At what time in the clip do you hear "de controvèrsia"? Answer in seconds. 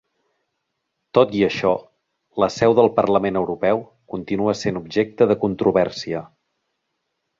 5.33-6.25